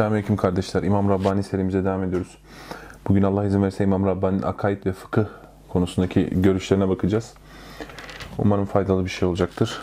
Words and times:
Selamünaleyküm 0.00 0.36
kardeşler. 0.36 0.82
İmam 0.82 1.08
Rabbani 1.08 1.42
serimize 1.42 1.84
devam 1.84 2.04
ediyoruz. 2.04 2.38
Bugün 3.08 3.22
Allah 3.22 3.44
izin 3.44 3.62
verirse 3.62 3.84
İmam 3.84 4.06
Rabbani'nin 4.06 4.42
akaid 4.42 4.86
ve 4.86 4.92
fıkıh 4.92 5.24
konusundaki 5.68 6.28
görüşlerine 6.32 6.88
bakacağız. 6.88 7.34
Umarım 8.38 8.64
faydalı 8.64 9.04
bir 9.04 9.10
şey 9.10 9.28
olacaktır. 9.28 9.80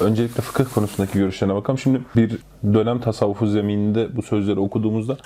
Öncelikle 0.00 0.42
fıkıh 0.42 0.64
konusundaki 0.74 1.18
görüşlerine 1.18 1.54
bakalım. 1.54 1.78
Şimdi 1.78 2.00
bir 2.16 2.38
dönem 2.74 3.00
tasavvufu 3.00 3.46
zemininde 3.46 4.16
bu 4.16 4.22
sözleri 4.22 4.60
okuduğumuzda 4.60 5.16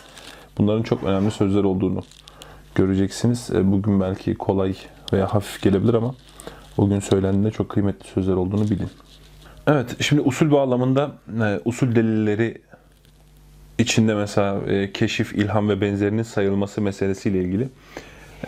bunların 0.59 0.83
çok 0.83 1.05
önemli 1.05 1.31
sözler 1.31 1.65
olduğunu 1.65 2.03
göreceksiniz. 2.75 3.51
E, 3.51 3.73
Bugün 3.73 4.01
belki 4.01 4.35
kolay 4.35 4.75
veya 5.13 5.35
hafif 5.35 5.63
gelebilir 5.63 5.95
ama 5.95 6.15
o 6.79 6.89
gün 6.89 7.01
söylendiğinde 7.01 7.51
çok 7.51 7.69
kıymetli 7.69 8.09
sözler 8.09 8.35
olduğunu 8.35 8.71
bilin. 8.71 8.89
Evet, 9.67 9.97
şimdi 10.01 10.23
usul 10.23 10.51
bağlamında 10.51 11.11
e, 11.41 11.61
usul 11.65 11.95
delilleri 11.95 12.63
içinde 13.79 14.15
mesela 14.15 14.61
e, 14.69 14.93
keşif, 14.93 15.35
ilham 15.35 15.69
ve 15.69 15.81
benzerinin 15.81 16.23
sayılması 16.23 16.81
meselesiyle 16.81 17.43
ilgili. 17.43 17.69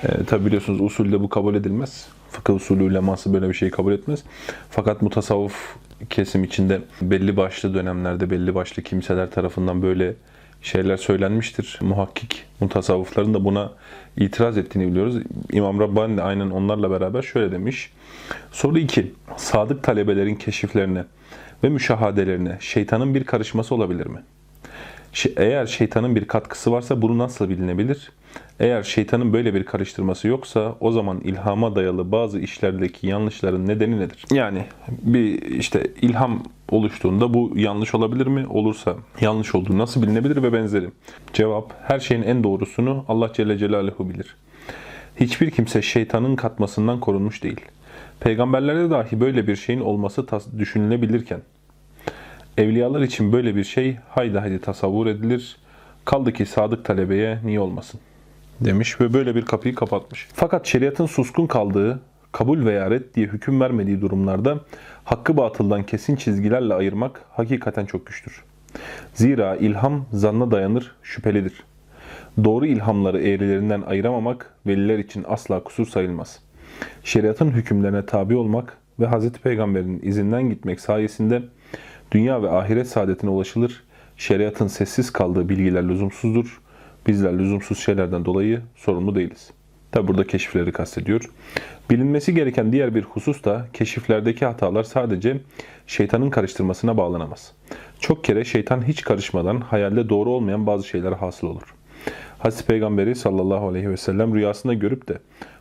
E, 0.03 0.25
tabi 0.25 0.47
biliyorsunuz 0.47 0.81
usulde 0.81 1.21
bu 1.21 1.29
kabul 1.29 1.55
edilmez. 1.55 2.09
Fıkıh 2.31 2.55
usulü 2.55 2.83
uleması 2.83 3.35
böyle 3.35 3.49
bir 3.49 3.55
şeyi 3.55 3.71
kabul 3.71 3.93
etmez. 3.93 4.23
Fakat 4.71 5.03
mutasavvuf 5.03 5.77
kesim 6.11 6.45
içinde 6.45 6.81
belli 7.03 7.37
başlı 7.37 7.75
dönemlerde 7.75 8.31
belli 8.31 8.55
başlı 8.55 8.83
kimseler 8.83 9.31
tarafından 9.31 9.83
böyle 9.83 10.15
şeyler 10.63 10.97
söylenmiştir. 10.97 11.79
Muhakkik 11.83 12.45
mutasavvıfların 12.61 13.35
da 13.35 13.45
buna 13.45 13.73
itiraz 14.17 14.59
ettiğini 14.59 14.91
biliyoruz. 14.91 15.17
İmam 15.53 15.81
Rabbani 15.81 16.17
de 16.17 16.23
aynen 16.23 16.51
onlarla 16.51 16.91
beraber 16.91 17.23
şöyle 17.23 17.53
demiş. 17.53 17.93
Soru 18.53 18.79
2. 18.79 19.13
Sadık 19.37 19.83
talebelerin 19.83 20.35
keşiflerine 20.35 21.05
ve 21.65 21.69
müşahadelerine 21.69 22.57
şeytanın 22.61 23.15
bir 23.15 23.25
karışması 23.25 23.75
olabilir 23.75 24.07
mi? 24.07 24.19
Şey- 25.17 25.35
Eğer 25.37 25.67
şeytanın 25.67 26.17
bir 26.17 26.25
katkısı 26.25 26.73
varsa 26.73 27.03
bunu 27.03 27.19
nasıl 27.19 27.49
bilinebilir? 27.49 28.13
Eğer 28.61 28.83
şeytanın 28.83 29.33
böyle 29.33 29.55
bir 29.55 29.65
karıştırması 29.65 30.29
yoksa 30.29 30.75
o 30.81 30.93
zaman 30.93 31.21
ilhama 31.21 31.77
dayalı 31.77 32.13
bazı 32.13 32.41
işlerdeki 32.41 33.07
yanlışların 33.07 33.67
nedeni 33.67 34.01
nedir? 34.01 34.25
Yani 34.33 34.65
bir 34.89 35.43
işte 35.43 35.87
ilham 36.03 36.43
oluştuğunda 36.71 37.35
bu 37.35 37.53
yanlış 37.55 37.95
olabilir 37.95 38.27
mi? 38.27 38.47
Olursa 38.47 38.95
yanlış 39.21 39.55
olduğu 39.55 39.79
nasıl 39.79 40.03
bilinebilir 40.03 40.43
ve 40.43 40.53
benzeri? 40.53 40.89
Cevap 41.33 41.73
her 41.89 42.01
şeyin 42.01 42.23
en 42.23 42.45
doğrusunu 42.45 43.05
Allah 43.09 43.33
Celle 43.33 43.59
Celaluhu 43.59 44.11
bilir. 44.11 44.37
Hiçbir 45.21 45.51
kimse 45.51 45.83
şeytanın 45.83 46.37
katmasından 46.37 47.01
korunmuş 47.01 47.43
değil. 47.43 47.61
Peygamberlerde 48.21 48.91
dahi 48.91 49.21
böyle 49.21 49.47
bir 49.47 49.57
şeyin 49.57 49.81
olması 49.81 50.27
düşünülebilirken 50.59 51.41
Evliyalar 52.59 53.01
için 53.01 53.33
böyle 53.33 53.57
bir 53.57 53.65
şey 53.65 53.97
haydi 54.09 54.39
haydi 54.39 54.61
tasavvur 54.61 55.07
edilir. 55.07 55.57
Kaldı 56.05 56.33
ki 56.33 56.47
sadık 56.47 56.85
talebeye 56.85 57.39
niye 57.45 57.61
olmasın? 57.61 58.01
Demiş 58.61 59.01
ve 59.01 59.13
böyle 59.13 59.35
bir 59.35 59.45
kapıyı 59.45 59.75
kapatmış. 59.75 60.29
Fakat 60.35 60.67
şeriatın 60.67 61.07
suskun 61.07 61.47
kaldığı, 61.47 62.01
kabul 62.33 62.65
veya 62.65 62.91
red 62.91 63.15
diye 63.15 63.27
hüküm 63.27 63.61
vermediği 63.61 64.01
durumlarda 64.01 64.61
hakkı 65.05 65.37
batıldan 65.37 65.83
kesin 65.83 66.17
çizgilerle 66.17 66.75
ayırmak 66.75 67.21
hakikaten 67.31 67.87
çok 67.87 68.07
güçtür. 68.07 68.45
Zira 69.15 69.57
ilham 69.57 70.07
zanna 70.13 70.51
dayanır, 70.51 70.95
şüphelidir. 71.03 71.65
Doğru 72.45 72.67
ilhamları 72.67 73.23
eğrilerinden 73.23 73.83
ayıramamak 73.83 74.55
veliler 74.67 74.99
için 74.99 75.25
asla 75.29 75.65
kusur 75.65 75.87
sayılmaz. 75.87 76.39
Şeriatın 77.05 77.51
hükümlerine 77.51 78.07
tabi 78.07 78.37
olmak 78.37 78.77
ve 79.01 79.07
Hz. 79.07 79.31
Peygamber'in 79.31 80.01
izinden 80.03 80.51
gitmek 80.51 80.81
sayesinde 80.81 81.43
dünya 82.13 82.43
ve 82.43 82.51
ahiret 82.51 82.89
saadetine 82.89 83.31
ulaşılır. 83.31 83.85
Şeriatın 84.17 84.67
sessiz 84.67 85.11
kaldığı 85.13 85.49
bilgiler 85.49 85.89
lüzumsuzdur. 85.89 86.61
Bizler 87.07 87.39
lüzumsuz 87.39 87.79
şeylerden 87.79 88.25
dolayı 88.25 88.63
sorumlu 88.77 89.15
değiliz. 89.15 89.51
Tabi 89.93 90.09
burada 90.09 90.27
keşifleri 90.27 90.73
kastediyor. 90.73 91.31
Bilinmesi 91.91 92.35
gereken 92.35 92.73
diğer 92.73 92.95
bir 92.95 93.03
husus 93.03 93.45
da 93.45 93.67
keşiflerdeki 93.73 94.45
hatalar 94.45 94.83
sadece 94.83 95.41
şeytanın 95.87 96.31
karıştırmasına 96.31 96.97
bağlanamaz. 96.97 97.53
Çok 98.01 98.25
kere 98.25 98.45
şeytan 98.45 98.89
hiç 98.89 99.03
karışmadan 99.03 99.61
hayalde 99.61 100.09
doğru 100.09 100.31
olmayan 100.31 100.67
bazı 100.67 100.89
şeyler 100.89 101.13
hasıl 101.13 101.47
olur. 101.47 101.75
Hazreti 102.39 102.67
Peygamberi 102.67 103.15
sallallahu 103.15 103.69
aleyhi 103.69 103.91
ve 103.91 103.97
sellem 103.97 104.35
rüyasında 104.35 104.75
görüp 104.75 105.09
de 105.09 105.19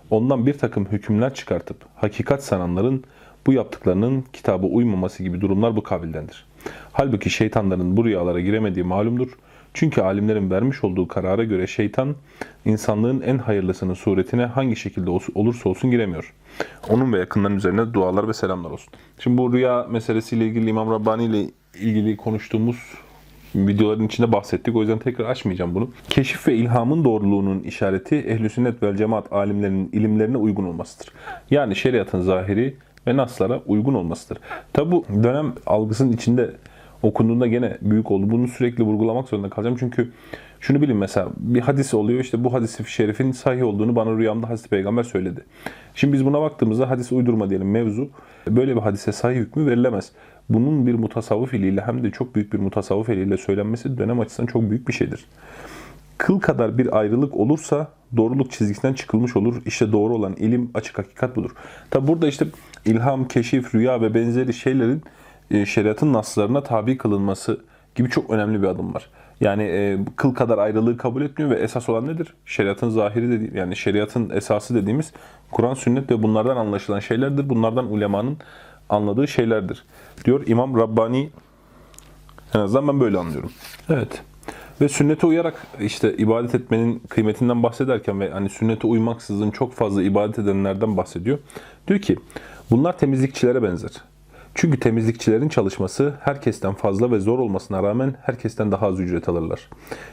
ondan 0.10 0.46
bir 0.46 0.58
takım 0.58 0.86
hükümler 0.86 1.34
çıkartıp 1.34 1.78
hakikat 1.96 2.44
sananların 2.44 3.04
bu 3.48 3.54
yaptıklarının 3.54 4.24
kitaba 4.34 4.68
uymaması 4.68 5.24
gibi 5.24 5.42
durumlar 5.42 5.76
bu 5.76 5.84
kabildendir. 5.84 6.46
Halbuki 6.92 7.30
şeytanların 7.30 7.98
bu 7.98 8.06
rüyalara 8.06 8.40
giremediği 8.40 8.86
malumdur. 8.86 9.38
Çünkü 9.74 10.02
alimlerin 10.02 10.52
vermiş 10.52 10.84
olduğu 10.84 11.08
karara 11.08 11.44
göre 11.44 11.68
şeytan 11.68 12.16
insanlığın 12.66 13.22
en 13.22 13.38
hayırlısının 13.38 13.94
suretine 13.94 14.46
hangi 14.46 14.76
şekilde 14.76 15.10
olursa 15.10 15.70
olsun 15.70 15.92
giremiyor. 15.92 16.34
Onun 16.90 17.14
ve 17.14 17.20
yakınların 17.20 17.56
üzerine 17.56 17.94
dualar 17.94 18.28
ve 18.28 18.34
selamlar 18.34 18.72
olsun. 18.72 18.94
Şimdi 19.20 19.38
bu 19.38 19.54
rüya 19.54 19.88
meselesiyle 19.90 20.46
ilgili 20.46 20.70
İmam 20.70 20.92
Rabbani 20.92 21.26
ile 21.26 21.50
ilgili 21.80 22.18
konuştuğumuz 22.18 22.78
videoların 23.56 24.06
içinde 24.06 24.32
bahsettik. 24.32 24.76
O 24.76 24.82
yüzden 24.82 25.00
tekrar 25.00 25.26
açmayacağım 25.26 25.76
bunu. 25.76 25.90
Keşif 26.10 26.48
ve 26.48 26.56
ilhamın 26.56 27.04
doğruluğunun 27.04 27.60
işareti 27.60 28.16
ehl-i 28.16 28.50
sünnet 28.50 28.84
vel 28.84 28.98
cemaat 28.98 29.34
alimlerinin 29.34 29.90
ilimlerine 29.92 30.38
uygun 30.38 30.64
olmasıdır. 30.64 31.12
Yani 31.52 31.76
şeriatın 31.76 32.22
zahiri 32.22 32.76
ve 33.08 33.18
naslara 33.18 33.62
uygun 33.66 33.94
olmasıdır. 33.94 34.38
Tabi 34.74 34.92
bu 34.92 35.06
dönem 35.24 35.54
algısının 35.66 36.12
içinde 36.12 36.52
okunduğunda 37.04 37.48
gene 37.48 37.78
büyük 37.82 38.12
oldu. 38.12 38.30
Bunu 38.30 38.48
sürekli 38.48 38.84
vurgulamak 38.84 39.30
zorunda 39.30 39.50
kalacağım. 39.50 39.78
Çünkü 39.80 40.12
şunu 40.60 40.82
bilin 40.82 40.98
mesela 40.98 41.30
bir 41.38 41.62
hadis 41.62 41.94
oluyor. 41.94 42.20
işte 42.20 42.44
bu 42.44 42.54
hadisi 42.54 42.92
şerifin 42.92 43.32
sahih 43.32 43.64
olduğunu 43.64 43.96
bana 43.96 44.18
rüyamda 44.18 44.50
Hazreti 44.50 44.70
Peygamber 44.70 45.04
söyledi. 45.04 45.46
Şimdi 45.96 46.14
biz 46.14 46.26
buna 46.26 46.42
baktığımızda 46.42 46.90
hadis 46.90 47.12
uydurma 47.12 47.50
diyelim 47.50 47.72
mevzu. 47.72 48.10
Böyle 48.50 48.76
bir 48.76 48.82
hadise 48.82 49.12
sahih 49.12 49.38
hükmü 49.38 49.66
verilemez. 49.66 50.12
Bunun 50.50 50.88
bir 50.88 50.94
mutasavvıf 50.94 51.54
eliyle 51.54 51.82
hem 51.82 52.04
de 52.04 52.12
çok 52.12 52.36
büyük 52.36 52.54
bir 52.54 52.60
mutasavvıf 52.60 53.10
eliyle 53.10 53.38
söylenmesi 53.38 53.98
dönem 53.98 54.20
açısından 54.20 54.48
çok 54.48 54.70
büyük 54.70 54.88
bir 54.88 54.94
şeydir. 54.94 55.26
Kıl 56.18 56.40
kadar 56.40 56.78
bir 56.78 56.98
ayrılık 56.98 57.36
olursa 57.36 57.88
doğruluk 58.18 58.52
çizgisinden 58.52 58.94
çıkılmış 58.94 59.36
olur. 59.36 59.62
İşte 59.66 59.92
doğru 59.92 60.14
olan 60.16 60.34
ilim, 60.34 60.72
açık 60.74 60.98
hakikat 60.98 61.36
budur. 61.36 61.52
Tabi 61.92 62.08
burada 62.08 62.28
işte 62.28 62.46
ilham, 62.86 63.28
keşif, 63.28 63.76
rüya 63.76 64.02
ve 64.02 64.14
benzeri 64.14 64.54
şeylerin 64.54 65.04
e, 65.52 65.66
şeriatın 65.66 66.14
naslarına 66.14 66.64
tabi 66.64 66.98
kılınması 66.98 67.60
gibi 67.96 68.10
çok 68.10 68.30
önemli 68.30 68.62
bir 68.62 68.68
adım 68.68 68.94
var. 68.94 69.10
Yani 69.42 69.64
e, 69.64 69.98
kıl 70.16 70.36
kadar 70.36 70.58
ayrılığı 70.58 70.98
kabul 70.98 71.22
etmiyor 71.22 71.52
ve 71.52 71.56
esas 71.56 71.90
olan 71.90 72.08
nedir? 72.08 72.34
Şeriatın 72.46 72.90
zahiri 72.90 73.32
dedi 73.32 73.58
yani 73.58 73.76
şeriatın 73.76 74.30
esası 74.30 74.76
dediğimiz 74.76 75.14
Kur'an, 75.52 75.74
sünnet 75.74 76.12
ve 76.12 76.24
bunlardan 76.24 76.58
anlaşılan 76.58 77.00
şeylerdir. 77.00 77.50
Bunlardan 77.50 77.92
ulemanın 77.92 78.38
anladığı 78.90 79.28
şeylerdir. 79.28 79.84
Diyor 80.26 80.48
İmam 80.48 80.78
Rabbani 80.80 81.30
en 82.54 82.60
azından 82.60 82.88
ben 82.88 83.00
böyle 83.00 83.18
anlıyorum. 83.18 83.52
Evet. 83.90 84.22
Ve 84.82 84.90
sünnete 84.90 85.28
uyarak 85.28 85.68
işte 85.82 86.18
ibadet 86.18 86.56
etmenin 86.56 87.00
kıymetinden 87.10 87.64
bahsederken 87.64 88.20
ve 88.20 88.30
hani 88.30 88.50
sünnete 88.50 88.88
uymaksızın 88.88 89.52
çok 89.52 89.74
fazla 89.74 90.04
ibadet 90.04 90.40
edenlerden 90.40 90.98
bahsediyor. 90.98 91.40
Diyor 91.88 92.00
ki 92.00 92.16
bunlar 92.72 92.98
temizlikçilere 92.98 93.64
benzer. 93.64 93.92
Çünkü 94.56 94.80
temizlikçilerin 94.80 95.50
çalışması 95.50 96.14
herkesten 96.22 96.74
fazla 96.74 97.12
ve 97.12 97.20
zor 97.20 97.40
olmasına 97.40 97.84
rağmen 97.84 98.16
herkesten 98.22 98.72
daha 98.72 98.88
az 98.88 99.00
ücret 99.00 99.30
alırlar. 99.30 99.70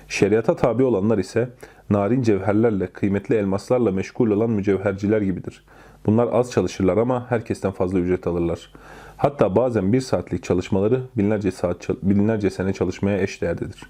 Şeriata 0.08 0.56
tabi 0.56 0.84
olanlar 0.84 1.18
ise 1.18 1.48
narin 1.90 2.22
cevherlerle, 2.22 2.86
kıymetli 2.86 3.34
elmaslarla 3.34 3.90
meşgul 3.90 4.30
olan 4.30 4.50
mücevherciler 4.50 5.20
gibidir. 5.20 5.64
Bunlar 6.06 6.28
az 6.32 6.52
çalışırlar 6.52 6.96
ama 6.96 7.30
herkesten 7.30 7.72
fazla 7.72 7.98
ücret 7.98 8.26
alırlar. 8.26 8.72
Hatta 9.16 9.56
bazen 9.56 9.92
bir 9.92 10.00
saatlik 10.00 10.42
çalışmaları 10.42 11.00
binlerce 11.16 11.50
saat, 11.50 11.88
binlerce 12.02 12.50
sene 12.50 12.72
çalışmaya 12.72 13.22
eşdeğerdedir. 13.22 13.82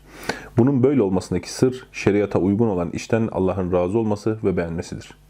Bunun 0.56 0.82
böyle 0.82 1.02
olmasındaki 1.02 1.52
sır 1.52 1.86
şeriata 1.92 2.38
uygun 2.38 2.68
olan 2.68 2.90
işten 2.90 3.28
Allah'ın 3.32 3.72
razı 3.72 3.98
olması 3.98 4.38
ve 4.44 4.56
beğenmesidir. 4.56 5.21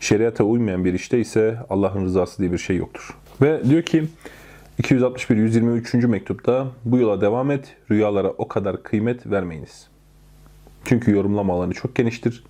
Şeriata 0.00 0.44
uymayan 0.44 0.84
bir 0.84 0.94
işte 0.94 1.20
ise 1.20 1.58
Allah'ın 1.70 2.04
rızası 2.04 2.38
diye 2.38 2.52
bir 2.52 2.58
şey 2.58 2.76
yoktur. 2.76 3.16
Ve 3.42 3.64
diyor 3.64 3.82
ki 3.82 4.04
261 4.78 5.36
123. 5.36 5.94
mektupta 5.94 6.66
bu 6.84 6.98
yola 6.98 7.20
devam 7.20 7.50
et, 7.50 7.76
rüyalara 7.90 8.28
o 8.28 8.48
kadar 8.48 8.82
kıymet 8.82 9.26
vermeyiniz. 9.26 9.88
Çünkü 10.84 11.10
yorumlama 11.10 11.54
alanı 11.54 11.74
çok 11.74 11.94
geniştir. 11.94 12.44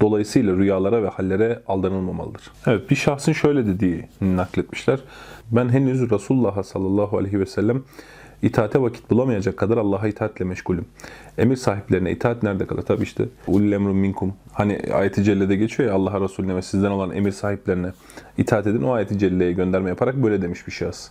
Dolayısıyla 0.00 0.56
rüyalara 0.56 1.02
ve 1.02 1.08
hallere 1.08 1.62
aldanılmamalıdır. 1.66 2.52
Evet 2.66 2.90
bir 2.90 2.96
şahsın 2.96 3.32
şöyle 3.32 3.66
dediği 3.66 4.08
nakletmişler. 4.20 5.00
Ben 5.50 5.68
henüz 5.68 6.10
Resulullah 6.10 6.62
sallallahu 6.62 7.18
aleyhi 7.18 7.40
ve 7.40 7.46
sellem 7.46 7.82
itaate 8.42 8.82
vakit 8.82 9.10
bulamayacak 9.10 9.56
kadar 9.56 9.76
Allah'a 9.76 10.08
itaatle 10.08 10.44
meşgulüm. 10.44 10.84
Emir 11.38 11.56
sahiplerine 11.56 12.12
itaat 12.12 12.42
nerede 12.42 12.66
kadar? 12.66 12.82
Tabi 12.82 13.02
işte 13.02 13.24
ulil 13.46 13.72
emrun 13.72 13.96
minkum. 13.96 14.34
Hani 14.52 14.80
ayeti 14.94 15.24
cellede 15.24 15.56
geçiyor 15.56 15.88
ya 15.88 15.94
Allah'a 15.94 16.20
Resulüne 16.20 16.56
ve 16.56 16.62
sizden 16.62 16.90
olan 16.90 17.10
emir 17.10 17.32
sahiplerine 17.32 17.92
itaat 18.38 18.66
edin. 18.66 18.82
O 18.82 18.92
ayeti 18.92 19.18
celleye 19.18 19.52
gönderme 19.52 19.88
yaparak 19.88 20.16
böyle 20.16 20.42
demiş 20.42 20.66
bir 20.66 20.72
şahıs. 20.72 21.10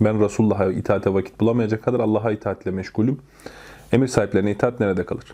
Ben 0.00 0.20
Resulullah'a 0.20 0.72
itaate 0.72 1.14
vakit 1.14 1.40
bulamayacak 1.40 1.82
kadar 1.82 2.00
Allah'a 2.00 2.30
itaatle 2.30 2.70
meşgulüm. 2.70 3.18
Emir 3.92 4.08
sahiplerine 4.08 4.50
itaat 4.50 4.80
nerede 4.80 5.04
kalır? 5.04 5.24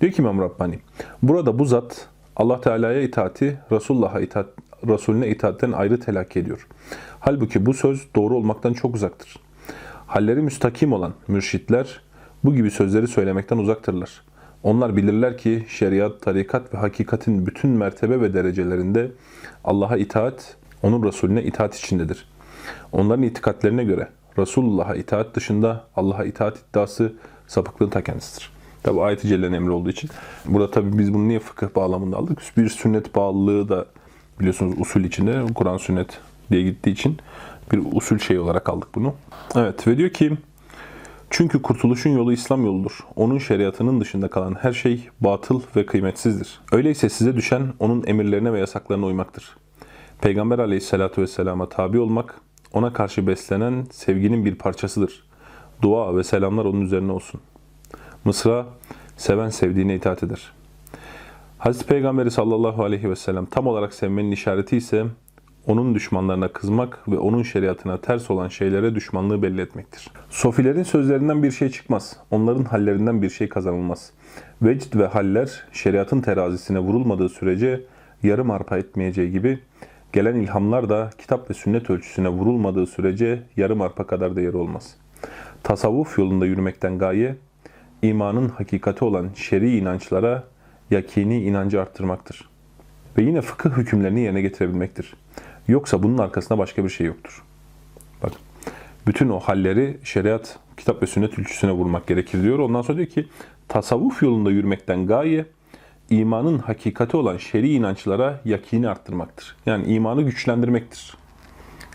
Diyor 0.00 0.12
ki 0.12 0.22
İmam 0.22 0.40
Rabbani, 0.40 0.78
burada 1.22 1.58
bu 1.58 1.64
zat 1.64 2.08
Allah 2.36 2.60
Teala'ya 2.60 3.02
itaati, 3.02 3.58
Resulullah'a 3.72 4.20
itaat, 4.20 4.46
Resulüne 4.88 5.28
itaatten 5.28 5.72
ayrı 5.72 6.00
telakki 6.00 6.38
ediyor. 6.38 6.66
Halbuki 7.20 7.66
bu 7.66 7.74
söz 7.74 8.14
doğru 8.16 8.36
olmaktan 8.36 8.72
çok 8.72 8.94
uzaktır. 8.94 9.36
Halleri 10.10 10.42
müstakim 10.42 10.92
olan 10.92 11.14
mürşitler 11.28 12.00
bu 12.44 12.54
gibi 12.54 12.70
sözleri 12.70 13.08
söylemekten 13.08 13.58
uzaktırlar. 13.58 14.22
Onlar 14.62 14.96
bilirler 14.96 15.38
ki 15.38 15.66
şeriat, 15.68 16.22
tarikat 16.22 16.74
ve 16.74 16.78
hakikatin 16.78 17.46
bütün 17.46 17.70
mertebe 17.70 18.20
ve 18.20 18.34
derecelerinde 18.34 19.12
Allah'a 19.64 19.96
itaat, 19.96 20.56
onun 20.82 21.08
Resulüne 21.08 21.42
itaat 21.42 21.78
içindedir. 21.78 22.28
Onların 22.92 23.22
itikatlerine 23.22 23.84
göre 23.84 24.08
Resulullah'a 24.38 24.94
itaat 24.94 25.34
dışında 25.34 25.84
Allah'a 25.96 26.24
itaat 26.24 26.58
iddiası 26.58 27.12
sapıklığın 27.46 27.90
ta 27.90 28.02
kendisidir. 28.02 28.50
Tabi 28.82 29.00
ayet-i 29.00 29.28
celle'nin 29.28 29.52
emri 29.52 29.70
olduğu 29.70 29.90
için. 29.90 30.10
Burada 30.46 30.70
tabi 30.70 30.98
biz 30.98 31.14
bunu 31.14 31.28
niye 31.28 31.40
fıkıh 31.40 31.74
bağlamında 31.76 32.16
aldık? 32.16 32.38
Bir 32.56 32.68
sünnet 32.68 33.14
bağlılığı 33.14 33.68
da 33.68 33.86
biliyorsunuz 34.40 34.74
usul 34.78 35.00
içinde 35.00 35.42
Kur'an 35.54 35.76
sünnet 35.76 36.20
diye 36.50 36.62
gittiği 36.62 36.90
için 36.90 37.18
bir 37.72 37.82
usul 37.92 38.18
şey 38.18 38.38
olarak 38.38 38.68
aldık 38.68 38.88
bunu. 38.94 39.14
Evet 39.56 39.86
ve 39.86 39.96
diyor 39.96 40.10
ki 40.10 40.32
çünkü 41.30 41.62
kurtuluşun 41.62 42.10
yolu 42.10 42.32
İslam 42.32 42.64
yoludur. 42.64 42.98
Onun 43.16 43.38
şeriatının 43.38 44.00
dışında 44.00 44.28
kalan 44.28 44.54
her 44.60 44.72
şey 44.72 45.08
batıl 45.20 45.60
ve 45.76 45.86
kıymetsizdir. 45.86 46.60
Öyleyse 46.72 47.08
size 47.08 47.36
düşen 47.36 47.72
onun 47.78 48.04
emirlerine 48.06 48.52
ve 48.52 48.58
yasaklarına 48.60 49.06
uymaktır. 49.06 49.56
Peygamber 50.20 50.58
aleyhissalatu 50.58 51.22
vesselama 51.22 51.68
tabi 51.68 51.98
olmak, 51.98 52.40
ona 52.72 52.92
karşı 52.92 53.26
beslenen 53.26 53.86
sevginin 53.90 54.44
bir 54.44 54.54
parçasıdır. 54.54 55.24
Dua 55.82 56.16
ve 56.16 56.24
selamlar 56.24 56.64
onun 56.64 56.80
üzerine 56.80 57.12
olsun. 57.12 57.40
Mısra, 58.24 58.66
seven 59.16 59.48
sevdiğine 59.48 59.94
itaat 59.94 60.22
eder. 60.22 60.52
Hazreti 61.58 61.86
Peygamberi 61.86 62.30
sallallahu 62.30 62.84
aleyhi 62.84 63.10
ve 63.10 63.16
sellem 63.16 63.46
tam 63.46 63.66
olarak 63.66 63.94
sevmenin 63.94 64.32
işareti 64.32 64.76
ise 64.76 65.06
onun 65.66 65.94
düşmanlarına 65.94 66.48
kızmak 66.48 67.08
ve 67.08 67.18
onun 67.18 67.42
şeriatına 67.42 68.00
ters 68.00 68.30
olan 68.30 68.48
şeylere 68.48 68.94
düşmanlığı 68.94 69.42
belli 69.42 69.60
etmektir. 69.60 70.08
Sofilerin 70.30 70.82
sözlerinden 70.82 71.42
bir 71.42 71.50
şey 71.50 71.70
çıkmaz. 71.70 72.16
Onların 72.30 72.64
hallerinden 72.64 73.22
bir 73.22 73.30
şey 73.30 73.48
kazanılmaz. 73.48 74.12
Vecd 74.62 74.96
ve 74.96 75.06
haller 75.06 75.64
şeriatın 75.72 76.20
terazisine 76.20 76.78
vurulmadığı 76.78 77.28
sürece 77.28 77.84
yarım 78.22 78.50
arpa 78.50 78.78
etmeyeceği 78.78 79.30
gibi 79.30 79.58
gelen 80.12 80.34
ilhamlar 80.34 80.88
da 80.88 81.10
kitap 81.18 81.50
ve 81.50 81.54
sünnet 81.54 81.90
ölçüsüne 81.90 82.28
vurulmadığı 82.28 82.86
sürece 82.86 83.42
yarım 83.56 83.82
arpa 83.82 84.06
kadar 84.06 84.36
değeri 84.36 84.56
olmaz. 84.56 84.96
Tasavvuf 85.62 86.18
yolunda 86.18 86.46
yürümekten 86.46 86.98
gaye, 86.98 87.36
imanın 88.02 88.48
hakikati 88.48 89.04
olan 89.04 89.30
şer'i 89.34 89.76
inançlara 89.76 90.44
yakini 90.90 91.42
inancı 91.42 91.80
arttırmaktır. 91.80 92.50
Ve 93.18 93.22
yine 93.22 93.40
fıkıh 93.40 93.70
hükümlerini 93.70 94.20
yerine 94.20 94.40
getirebilmektir. 94.40 95.14
Yoksa 95.70 96.02
bunun 96.02 96.18
arkasında 96.18 96.58
başka 96.58 96.84
bir 96.84 96.88
şey 96.88 97.06
yoktur. 97.06 97.42
Bak, 98.22 98.32
bütün 99.06 99.28
o 99.28 99.40
halleri 99.40 99.98
şeriat, 100.04 100.58
kitap 100.76 101.02
ve 101.02 101.06
sünnet 101.06 101.38
ölçüsüne 101.38 101.72
vurmak 101.72 102.06
gerekir 102.06 102.42
diyor. 102.42 102.58
Ondan 102.58 102.82
sonra 102.82 102.98
diyor 102.98 103.08
ki, 103.08 103.26
tasavvuf 103.68 104.22
yolunda 104.22 104.50
yürümekten 104.50 105.06
gaye, 105.06 105.46
imanın 106.10 106.58
hakikati 106.58 107.16
olan 107.16 107.36
şer'i 107.36 107.72
inançlara 107.72 108.40
yakini 108.44 108.88
arttırmaktır. 108.88 109.56
Yani 109.66 109.86
imanı 109.86 110.22
güçlendirmektir. 110.22 111.16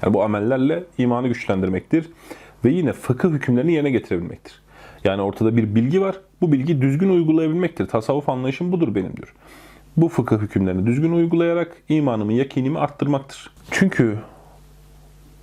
Yani 0.03 0.13
bu 0.13 0.23
amellerle 0.23 0.83
imanı 0.97 1.27
güçlendirmektir. 1.27 2.09
Ve 2.65 2.69
yine 2.69 2.93
fıkıh 2.93 3.29
hükümlerini 3.29 3.73
yerine 3.73 3.91
getirebilmektir. 3.91 4.61
Yani 5.03 5.21
ortada 5.21 5.57
bir 5.57 5.75
bilgi 5.75 6.01
var. 6.01 6.15
Bu 6.41 6.51
bilgi 6.51 6.81
düzgün 6.81 7.09
uygulayabilmektir. 7.09 7.87
Tasavvuf 7.87 8.29
anlayışım 8.29 8.71
budur 8.71 8.95
benim 8.95 9.17
diyor. 9.17 9.33
Bu 9.97 10.09
fıkıh 10.09 10.37
hükümlerini 10.37 10.85
düzgün 10.85 11.11
uygulayarak 11.11 11.77
imanımı, 11.89 12.33
yakinimi 12.33 12.79
arttırmaktır. 12.79 13.51
Çünkü 13.71 14.17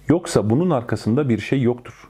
yoksa 0.08 0.50
bunun 0.50 0.70
arkasında 0.70 1.28
bir 1.28 1.38
şey 1.38 1.62
yoktur. 1.62 2.08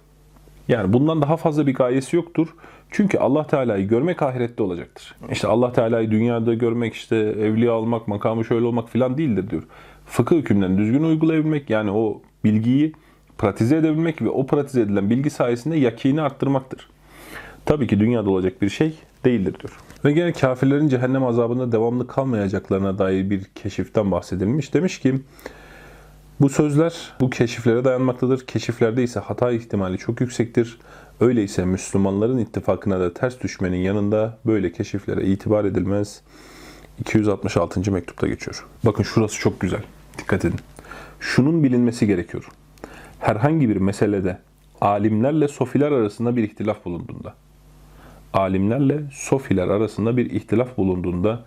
Yani 0.69 0.93
bundan 0.93 1.23
daha 1.23 1.37
fazla 1.37 1.67
bir 1.67 1.75
gayesi 1.75 2.17
yoktur. 2.17 2.49
Çünkü 2.91 3.19
Allah 3.19 3.47
Teala'yı 3.47 3.89
görmek 3.89 4.23
ahirette 4.23 4.63
olacaktır. 4.63 5.15
İşte 5.31 5.49
Allah 5.49 5.73
Teala'yı 5.73 6.11
dünyada 6.11 6.55
görmek, 6.55 6.95
işte 6.95 7.17
evliya 7.17 7.73
almak, 7.73 8.09
makamı 8.09 8.45
şöyle 8.45 8.67
olmak 8.67 8.89
filan 8.89 9.19
değildir 9.19 9.51
diyor. 9.51 9.63
Fıkıh 10.07 10.37
hükümlerini 10.37 10.79
düzgün 10.79 11.03
uygulayabilmek 11.03 11.71
yani 11.71 11.91
o 11.91 12.23
bilgiyi 12.45 12.93
pratize 13.39 13.77
edebilmek 13.77 14.23
ve 14.23 14.29
o 14.29 14.47
pratize 14.47 14.81
edilen 14.81 15.11
bilgi 15.11 15.31
sayesinde 15.31 15.77
yakini 15.77 16.23
arttırmaktır. 16.23 16.89
Tabii 17.65 17.87
ki 17.87 18.01
dünyada 18.01 18.31
olacak 18.31 18.63
bir 18.63 18.69
şey 18.69 18.99
değildir 19.25 19.55
diyor. 19.61 19.79
Ve 20.05 20.13
gene 20.13 20.33
kafirlerin 20.33 20.89
cehennem 20.89 21.25
azabında 21.25 21.73
devamlı 21.73 22.07
kalmayacaklarına 22.07 22.99
dair 22.99 23.31
bir 23.31 23.45
keşiften 23.45 24.11
bahsedilmiş. 24.11 24.75
Demiş 24.75 24.99
ki 25.01 25.21
bu 26.41 26.49
sözler 26.49 27.13
bu 27.21 27.31
keşiflere 27.31 27.85
dayanmaktadır. 27.85 28.47
Keşiflerde 28.47 29.03
ise 29.03 29.21
hata 29.21 29.51
ihtimali 29.51 29.99
çok 29.99 30.21
yüksektir. 30.21 30.79
Öyleyse 31.21 31.65
Müslümanların 31.65 32.39
ittifakına 32.39 33.01
da 33.01 33.15
ters 33.15 33.41
düşmenin 33.41 33.77
yanında 33.77 34.39
böyle 34.47 34.73
keşiflere 34.73 35.25
itibar 35.25 35.65
edilmez. 35.65 36.21
266. 36.99 37.93
mektupta 37.93 38.27
geçiyor. 38.29 38.67
Bakın 38.85 39.03
şurası 39.03 39.39
çok 39.39 39.61
güzel. 39.61 39.83
Dikkat 40.19 40.45
edin. 40.45 40.61
Şunun 41.21 41.63
bilinmesi 41.63 42.07
gerekiyor. 42.07 42.49
Herhangi 43.19 43.69
bir 43.69 43.77
meselede 43.77 44.39
alimlerle 44.81 45.49
sofiler 45.49 45.93
arasında 45.93 46.37
bir 46.37 46.43
ihtilaf 46.43 46.85
bulunduğunda, 46.85 47.35
alimlerle 48.33 49.03
sofiler 49.13 49.69
arasında 49.69 50.17
bir 50.17 50.31
ihtilaf 50.31 50.77
bulunduğunda 50.77 51.45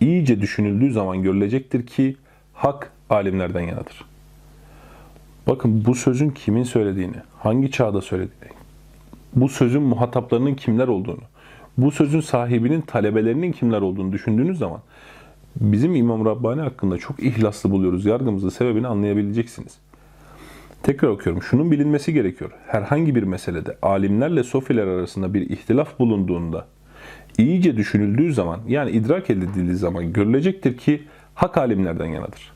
iyice 0.00 0.40
düşünüldüğü 0.40 0.92
zaman 0.92 1.22
görülecektir 1.22 1.86
ki 1.86 2.16
hak 2.54 2.92
alimlerden 3.10 3.60
yanadır. 3.60 4.04
Bakın 5.46 5.84
bu 5.84 5.94
sözün 5.94 6.30
kimin 6.30 6.62
söylediğini, 6.62 7.16
hangi 7.38 7.70
çağda 7.70 8.00
söylediğini, 8.00 8.52
bu 9.34 9.48
sözün 9.48 9.82
muhataplarının 9.82 10.54
kimler 10.54 10.88
olduğunu, 10.88 11.22
bu 11.78 11.90
sözün 11.90 12.20
sahibinin 12.20 12.80
talebelerinin 12.80 13.52
kimler 13.52 13.80
olduğunu 13.80 14.12
düşündüğünüz 14.12 14.58
zaman 14.58 14.80
bizim 15.60 15.94
İmam 15.94 16.24
Rabbani 16.24 16.60
hakkında 16.60 16.98
çok 16.98 17.22
ihlaslı 17.22 17.70
buluyoruz. 17.70 18.06
Yargımızın 18.06 18.48
sebebini 18.48 18.86
anlayabileceksiniz. 18.86 19.78
Tekrar 20.82 21.08
okuyorum. 21.08 21.42
Şunun 21.42 21.70
bilinmesi 21.70 22.12
gerekiyor. 22.12 22.50
Herhangi 22.66 23.14
bir 23.14 23.22
meselede 23.22 23.76
alimlerle 23.82 24.44
sofiler 24.44 24.86
arasında 24.86 25.34
bir 25.34 25.50
ihtilaf 25.50 25.98
bulunduğunda 25.98 26.66
iyice 27.38 27.76
düşünüldüğü 27.76 28.32
zaman 28.32 28.60
yani 28.68 28.90
idrak 28.90 29.30
edildiği 29.30 29.74
zaman 29.74 30.12
görülecektir 30.12 30.76
ki 30.76 31.02
hak 31.34 31.58
alimlerden 31.58 32.06
yanadır. 32.06 32.52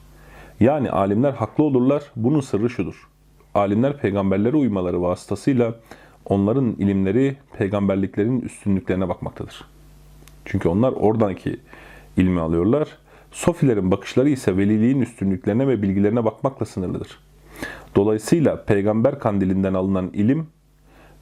Yani 0.60 0.90
alimler 0.90 1.32
haklı 1.32 1.64
olurlar. 1.64 2.02
Bunun 2.16 2.40
sırrı 2.40 2.70
şudur. 2.70 3.08
Alimler 3.54 3.98
peygamberlere 3.98 4.56
uymaları 4.56 5.02
vasıtasıyla 5.02 5.74
onların 6.24 6.66
ilimleri 6.78 7.36
peygamberliklerin 7.58 8.40
üstünlüklerine 8.40 9.08
bakmaktadır. 9.08 9.64
Çünkü 10.44 10.68
onlar 10.68 10.92
oradaki 10.92 11.60
ilmi 12.16 12.40
alıyorlar. 12.40 12.88
Sofilerin 13.32 13.90
bakışları 13.90 14.28
ise 14.28 14.56
veliliğin 14.56 15.00
üstünlüklerine 15.00 15.68
ve 15.68 15.82
bilgilerine 15.82 16.24
bakmakla 16.24 16.66
sınırlıdır. 16.66 17.18
Dolayısıyla 17.96 18.64
peygamber 18.64 19.18
kandilinden 19.18 19.74
alınan 19.74 20.10
ilim, 20.12 20.46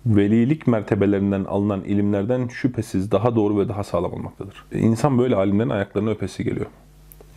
velilik 0.07 0.67
mertebelerinden 0.67 1.45
alınan 1.45 1.85
ilimlerden 1.85 2.49
şüphesiz 2.49 3.11
daha 3.11 3.37
doğru 3.37 3.59
ve 3.59 3.69
daha 3.69 3.85
sağlam 3.85 4.13
olmaktadır. 4.13 4.65
İnsan 4.73 5.19
böyle 5.19 5.37
alimlerin 5.37 5.71
ayaklarını 5.71 6.11
öpesi 6.11 6.45
geliyor. 6.45 6.67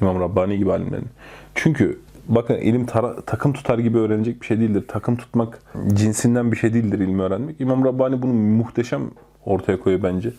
İmam 0.02 0.20
Rabbani 0.20 0.58
gibi 0.58 0.72
alimlerin. 0.72 1.08
Çünkü 1.56 2.00
bakın 2.28 2.56
ilim 2.56 2.86
tara, 2.86 3.22
takım 3.22 3.54
tutar 3.54 3.80
gibi 3.80 3.98
öğrenecek 3.98 4.42
bir 4.42 4.46
şey 4.46 4.60
değildir. 4.60 4.84
Takım 4.88 5.16
tutmak 5.16 5.60
cinsinden 5.94 6.52
bir 6.52 6.58
şey 6.58 6.74
değildir 6.74 7.00
ilmi 7.00 7.22
öğrenmek. 7.22 7.62
İmam 7.62 7.86
Rabbani 7.86 8.22
bunu 8.22 8.34
muhteşem 8.34 9.02
ortaya 9.46 9.80
koyuyor 9.80 10.04
bence. 10.04 10.32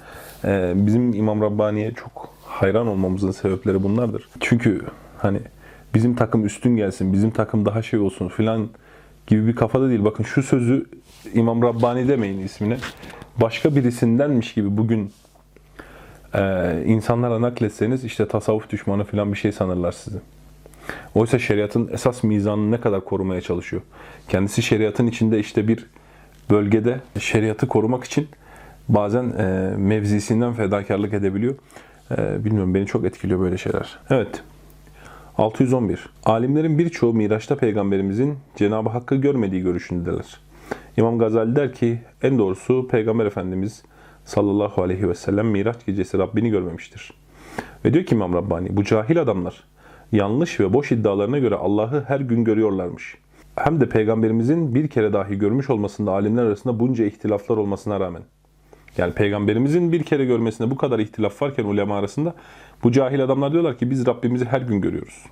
Ee, 0.45 0.73
bizim 0.77 1.15
İmam 1.15 1.41
Rabbani'ye 1.41 1.93
çok 1.93 2.29
hayran 2.45 2.87
olmamızın 2.87 3.31
sebepleri 3.31 3.83
bunlardır. 3.83 4.29
Çünkü 4.41 4.83
hani 5.19 5.41
bizim 5.95 6.15
takım 6.15 6.47
üstün 6.47 6.77
gelsin, 6.77 7.13
bizim 7.13 7.31
takım 7.31 7.67
daha 7.67 7.83
şey 7.83 8.01
olsun 8.01 8.29
filan 8.29 8.69
gibi 9.27 9.47
bir 9.47 9.57
kafada 9.57 9.89
değil. 9.89 10.05
Bakın 10.05 10.25
şu 10.25 10.43
sözü 10.43 10.87
İmam 11.35 11.63
Rabbani 11.63 12.09
demeyin 12.09 12.39
ismine. 12.39 12.77
Başka 13.37 13.77
birisindenmiş 13.77 14.55
gibi 14.55 14.77
bugün 14.77 15.13
e, 16.35 16.83
insanlara 16.87 17.41
nakletseniz 17.41 18.05
işte 18.05 18.29
tasavvuf 18.29 18.71
düşmanı 18.71 19.05
filan 19.05 19.33
bir 19.33 19.39
şey 19.39 19.53
sanırlar 19.53 19.93
sizi. 19.93 20.19
Oysa 21.15 21.39
şeriatın 21.39 21.89
esas 21.93 22.23
mizanını 22.23 22.71
ne 22.71 22.81
kadar 22.81 23.05
korumaya 23.05 23.41
çalışıyor. 23.41 23.83
Kendisi 24.29 24.63
şeriatın 24.63 25.07
içinde 25.07 25.39
işte 25.39 25.69
bir 25.69 25.87
bölgede 26.51 27.01
şeriatı 27.19 27.69
korumak 27.69 28.05
için 28.05 28.29
bazen 28.89 29.25
e, 29.39 29.75
mevzisinden 29.77 30.53
fedakarlık 30.53 31.15
edebiliyor. 31.15 31.55
E, 32.19 32.45
bilmiyorum 32.45 32.75
beni 32.75 32.87
çok 32.87 33.05
etkiliyor 33.05 33.41
böyle 33.41 33.59
şeyler. 33.59 33.99
Evet. 34.11 34.43
611. 35.39 36.07
Alimlerin 36.25 36.79
birçoğu 36.79 37.15
Miraç'ta 37.15 37.57
peygamberimizin 37.57 38.39
Cenab-ı 38.57 38.89
Hakk'ı 38.89 39.15
görmediği 39.15 39.63
görüşündeler. 39.63 40.41
İmam 40.97 41.19
Gazali 41.19 41.57
der 41.57 41.73
ki 41.73 41.99
en 42.23 42.39
doğrusu 42.39 42.89
peygamber 42.89 43.27
efendimiz 43.27 43.83
sallallahu 44.25 44.83
aleyhi 44.83 45.09
ve 45.09 45.15
sellem 45.15 45.47
Miraç 45.47 45.87
gecesi 45.87 46.19
Rabbini 46.19 46.51
görmemiştir. 46.51 47.13
Ve 47.85 47.95
diyor 47.95 48.05
ki 48.05 48.15
İmam 48.15 48.33
Rabbani, 48.33 48.77
bu 48.77 48.85
cahil 48.85 49.21
adamlar 49.23 49.65
yanlış 50.13 50.61
ve 50.61 50.73
boş 50.73 50.93
iddialarına 50.93 51.39
göre 51.39 51.55
Allah'ı 51.55 52.05
her 52.09 52.21
gün 52.21 52.45
görüyorlarmış. 52.45 53.19
Hem 53.57 53.81
de 53.81 53.89
peygamberimizin 53.89 54.75
bir 54.75 54.89
kere 54.89 55.13
dahi 55.13 55.39
görmüş 55.39 55.71
olmasında 55.71 56.13
alimler 56.13 56.45
arasında 56.45 56.81
bunca 56.81 57.05
ihtilaflar 57.05 57.57
olmasına 57.57 58.01
rağmen. 58.01 58.23
Yani 58.99 59.13
peygamberimizin 59.13 59.93
bir 59.93 60.03
kere 60.03 60.25
görmesinde 60.25 60.71
bu 60.71 60.77
kadar 60.77 60.99
ihtilaf 60.99 61.43
varken 61.43 61.65
ulema 61.65 61.99
arasında 61.99 62.35
bu 62.83 62.93
cahil 62.93 63.25
adamlar 63.25 63.53
diyorlar 63.53 63.79
ki 63.79 63.91
biz 63.91 64.07
Rabbimizi 64.07 64.45
her 64.45 64.61
gün 64.61 64.81
görüyoruz. 64.81 65.25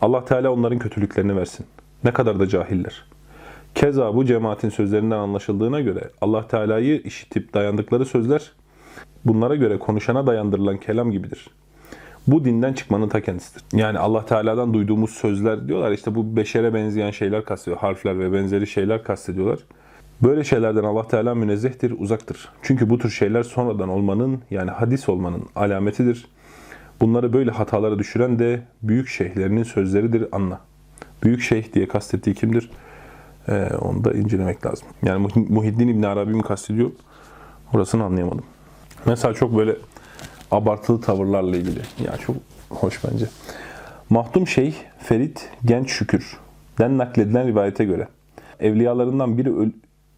Allah 0.00 0.24
Teala 0.24 0.52
onların 0.52 0.78
kötülüklerini 0.78 1.36
versin. 1.36 1.66
Ne 2.04 2.12
kadar 2.12 2.38
da 2.38 2.48
cahiller. 2.48 3.04
Keza 3.74 4.14
bu 4.14 4.24
cemaatin 4.24 4.68
sözlerinden 4.68 5.18
anlaşıldığına 5.18 5.80
göre 5.80 6.10
Allah 6.20 6.48
Teala'yı 6.48 7.02
işitip 7.02 7.54
dayandıkları 7.54 8.04
sözler 8.04 8.52
bunlara 9.24 9.56
göre 9.56 9.78
konuşana 9.78 10.26
dayandırılan 10.26 10.76
kelam 10.76 11.10
gibidir. 11.10 11.50
Bu 12.26 12.44
dinden 12.44 12.72
çıkmanın 12.72 13.08
ta 13.08 13.20
kendisidir. 13.20 13.62
Yani 13.72 13.98
Allah 13.98 14.26
Teala'dan 14.26 14.74
duyduğumuz 14.74 15.10
sözler 15.10 15.68
diyorlar 15.68 15.92
işte 15.92 16.14
bu 16.14 16.36
beşere 16.36 16.74
benzeyen 16.74 17.10
şeyler 17.10 17.44
kastediyor. 17.44 17.76
Harfler 17.76 18.18
ve 18.18 18.32
benzeri 18.32 18.66
şeyler 18.66 19.04
kastediyorlar. 19.04 19.58
Böyle 20.22 20.44
şeylerden 20.44 20.84
Allah 20.84 21.08
Teala 21.08 21.34
münezzehtir, 21.34 21.94
uzaktır. 21.98 22.48
Çünkü 22.62 22.90
bu 22.90 22.98
tür 22.98 23.10
şeyler 23.10 23.42
sonradan 23.42 23.88
olmanın 23.88 24.42
yani 24.50 24.70
hadis 24.70 25.08
olmanın 25.08 25.42
alametidir. 25.54 26.26
Bunları 27.00 27.32
böyle 27.32 27.50
hatalara 27.50 27.98
düşüren 27.98 28.38
de 28.38 28.62
büyük 28.82 29.08
şeyhlerinin 29.08 29.62
sözleridir 29.62 30.24
anla. 30.32 30.60
Büyük 31.22 31.40
şeyh 31.40 31.72
diye 31.72 31.88
kastettiği 31.88 32.36
kimdir? 32.36 32.70
Ee, 33.48 33.68
onu 33.80 34.04
da 34.04 34.12
incelemek 34.12 34.66
lazım. 34.66 34.88
Yani 35.02 35.28
Muhiddin 35.48 35.88
İbn 35.88 36.02
Arabi 36.02 36.34
mi 36.34 36.42
kastediyor? 36.42 36.90
Orasını 37.74 38.04
anlayamadım. 38.04 38.44
Mesela 39.06 39.34
çok 39.34 39.56
böyle 39.56 39.76
abartılı 40.50 41.00
tavırlarla 41.00 41.56
ilgili. 41.56 41.80
Yani 42.04 42.18
çok 42.20 42.36
hoş 42.70 43.00
bence. 43.04 43.26
Mahdum 44.10 44.46
Şeyh 44.46 44.74
Ferit 44.98 45.50
Genç 45.64 45.90
Şükür 45.90 46.38
den 46.78 46.98
nakledilen 46.98 47.46
rivayete 47.46 47.84
göre 47.84 48.08
evliyalarından 48.60 49.38
biri 49.38 49.50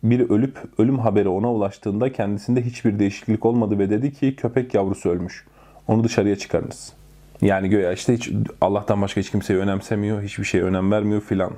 biri 0.05 0.33
ölüp 0.33 0.59
ölüm 0.79 0.99
haberi 0.99 1.29
ona 1.29 1.53
ulaştığında 1.53 2.13
kendisinde 2.13 2.63
hiçbir 2.63 2.99
değişiklik 2.99 3.47
olmadı 3.47 3.79
ve 3.79 3.91
dedi 3.91 4.13
ki 4.13 4.37
köpek 4.37 4.75
yavrusu 4.75 5.11
ölmüş. 5.11 5.47
Onu 5.89 6.05
dışarıya 6.05 6.37
çıkarınız. 6.37 6.93
Yani 7.43 7.69
göya 7.69 7.93
işte 7.93 8.15
hiç 8.15 8.31
Allah'tan 8.61 9.03
başka 9.03 9.21
hiç 9.21 9.31
kimseyi 9.31 9.59
önemsemiyor, 9.59 10.23
hiçbir 10.23 10.45
şeye 10.45 10.65
önem 10.65 10.93
vermiyor 10.93 11.21
filan 11.21 11.51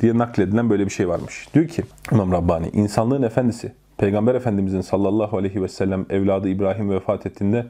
diye 0.00 0.18
nakledilen 0.18 0.70
böyle 0.70 0.84
bir 0.84 0.90
şey 0.90 1.08
varmış. 1.08 1.48
Diyor 1.54 1.68
ki 1.68 1.82
İmam 2.12 2.32
Rabbani, 2.32 2.68
insanlığın 2.72 3.22
efendisi 3.22 3.72
Peygamber 3.98 4.34
Efendimizin 4.34 4.80
sallallahu 4.80 5.36
aleyhi 5.36 5.62
ve 5.62 5.68
sellem 5.68 6.06
evladı 6.10 6.48
İbrahim 6.48 6.90
vefat 6.90 7.26
ettiğinde 7.26 7.66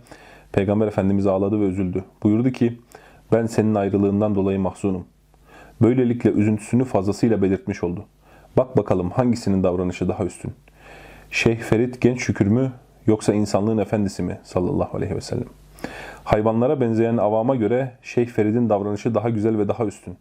Peygamber 0.53 0.87
Efendimiz 0.87 1.27
ağladı 1.27 1.61
ve 1.61 1.65
üzüldü. 1.65 2.05
Buyurdu 2.23 2.51
ki 2.51 2.79
ben 3.33 3.47
senin 3.47 3.75
ayrılığından 3.75 4.35
dolayı 4.35 4.59
mahzunum. 4.59 5.05
Böylelikle 5.83 6.31
üzüntüsünü 6.31 6.85
fazlasıyla 6.85 7.43
belirtmiş 7.43 7.85
oldu. 7.85 8.05
Bak 8.57 8.77
bakalım 8.77 9.11
hangisinin 9.11 9.63
davranışı 9.63 10.09
daha 10.09 10.25
üstün? 10.25 10.53
Şeyh 11.31 11.59
Ferit 11.59 12.01
genç 12.01 12.21
şükür 12.21 12.47
mü 12.47 12.73
yoksa 13.07 13.35
insanlığın 13.35 13.79
efendisi 13.79 14.23
mi 14.23 14.39
sallallahu 14.43 14.97
aleyhi 14.97 15.17
ve 15.17 15.21
sellem? 15.21 15.49
Hayvanlara 16.25 16.81
benzeyen 16.81 17.17
avama 17.17 17.57
göre 17.57 17.93
Şeyh 18.03 18.27
Ferit'in 18.27 18.69
davranışı 18.69 19.15
daha 19.15 19.31
güzel 19.31 19.59
ve 19.59 19.69
daha 19.69 19.85
üstün. 19.85 20.17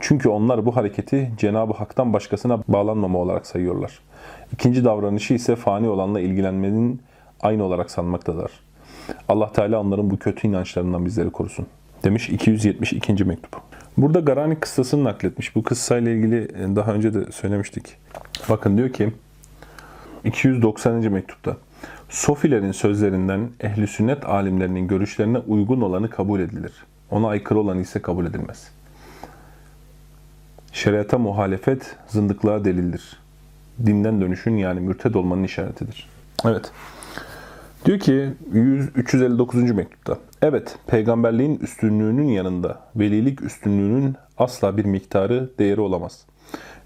Çünkü 0.00 0.28
onlar 0.28 0.66
bu 0.66 0.76
hareketi 0.76 1.32
Cenab-ı 1.38 1.72
Hak'tan 1.72 2.12
başkasına 2.12 2.62
bağlanmama 2.68 3.18
olarak 3.18 3.46
sayıyorlar. 3.46 4.00
İkinci 4.52 4.84
davranışı 4.84 5.34
ise 5.34 5.56
fani 5.56 5.88
olanla 5.88 6.20
ilgilenmenin 6.20 7.02
aynı 7.40 7.64
olarak 7.64 7.90
sanmaktadır. 7.90 8.52
Allah 9.28 9.52
Teala 9.52 9.80
onların 9.80 10.10
bu 10.10 10.18
kötü 10.18 10.48
inançlarından 10.48 11.04
bizleri 11.04 11.30
korusun. 11.30 11.66
Demiş 12.04 12.28
272. 12.28 13.24
mektup. 13.24 13.73
Burada 13.96 14.20
Garani 14.20 14.60
kıssasını 14.60 15.04
nakletmiş. 15.04 15.56
Bu 15.56 15.62
kıssayla 15.62 16.12
ilgili 16.12 16.42
e, 16.42 16.76
daha 16.76 16.92
önce 16.92 17.14
de 17.14 17.32
söylemiştik. 17.32 17.96
Bakın 18.48 18.76
diyor 18.76 18.92
ki 18.92 19.12
290. 20.24 20.94
mektupta 20.94 21.56
Sofilerin 22.08 22.72
sözlerinden 22.72 23.48
ehli 23.60 23.86
sünnet 23.86 24.24
alimlerinin 24.24 24.88
görüşlerine 24.88 25.38
uygun 25.38 25.80
olanı 25.80 26.10
kabul 26.10 26.40
edilir. 26.40 26.72
Ona 27.10 27.28
aykırı 27.28 27.58
olan 27.58 27.78
ise 27.78 28.02
kabul 28.02 28.26
edilmez. 28.26 28.68
Şeriata 30.72 31.18
muhalefet 31.18 31.96
zındıklığa 32.08 32.64
delildir. 32.64 33.16
Dinden 33.86 34.20
dönüşün 34.20 34.56
yani 34.56 34.80
mürted 34.80 35.14
olmanın 35.14 35.44
işaretidir. 35.44 36.08
Evet. 36.44 36.72
Diyor 37.84 37.98
ki 37.98 38.32
100, 38.52 38.88
359. 38.96 39.70
mektupta. 39.70 40.18
Evet, 40.44 40.76
peygamberliğin 40.86 41.58
üstünlüğünün 41.58 42.28
yanında 42.28 42.80
velilik 42.96 43.42
üstünlüğünün 43.42 44.16
asla 44.38 44.76
bir 44.76 44.84
miktarı, 44.84 45.50
değeri 45.58 45.80
olamaz. 45.80 46.26